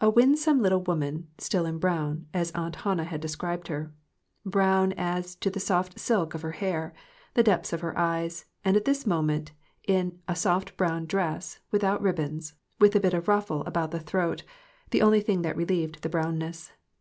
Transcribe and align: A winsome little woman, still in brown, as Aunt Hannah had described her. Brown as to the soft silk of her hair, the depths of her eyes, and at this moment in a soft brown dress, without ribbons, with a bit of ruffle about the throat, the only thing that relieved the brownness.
A 0.00 0.08
winsome 0.08 0.62
little 0.62 0.82
woman, 0.84 1.30
still 1.36 1.66
in 1.66 1.78
brown, 1.78 2.28
as 2.32 2.52
Aunt 2.52 2.76
Hannah 2.76 3.02
had 3.02 3.20
described 3.20 3.66
her. 3.66 3.92
Brown 4.46 4.92
as 4.96 5.34
to 5.34 5.50
the 5.50 5.58
soft 5.58 5.98
silk 5.98 6.32
of 6.32 6.42
her 6.42 6.52
hair, 6.52 6.94
the 7.34 7.42
depths 7.42 7.72
of 7.72 7.80
her 7.80 7.98
eyes, 7.98 8.44
and 8.64 8.76
at 8.76 8.84
this 8.84 9.04
moment 9.04 9.50
in 9.82 10.20
a 10.28 10.36
soft 10.36 10.76
brown 10.76 11.06
dress, 11.06 11.58
without 11.72 12.00
ribbons, 12.00 12.54
with 12.78 12.94
a 12.94 13.00
bit 13.00 13.14
of 13.14 13.26
ruffle 13.26 13.62
about 13.62 13.90
the 13.90 13.98
throat, 13.98 14.44
the 14.90 15.02
only 15.02 15.20
thing 15.20 15.42
that 15.42 15.56
relieved 15.56 16.02
the 16.02 16.08
brownness. 16.08 16.70